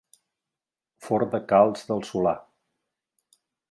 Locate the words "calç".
1.53-1.87